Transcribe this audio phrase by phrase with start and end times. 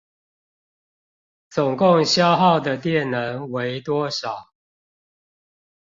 [1.51, 4.49] 總共消耗的電能為多少？